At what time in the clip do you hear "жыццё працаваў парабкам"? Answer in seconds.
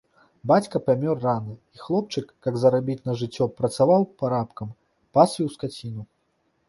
3.21-4.73